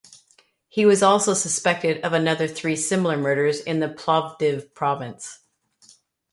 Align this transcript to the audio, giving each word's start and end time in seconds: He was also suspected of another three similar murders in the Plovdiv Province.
He 0.67 0.83
was 0.83 1.03
also 1.03 1.35
suspected 1.35 2.03
of 2.03 2.11
another 2.11 2.47
three 2.47 2.75
similar 2.75 3.17
murders 3.17 3.59
in 3.59 3.81
the 3.81 3.87
Plovdiv 3.87 4.73
Province. 4.73 5.41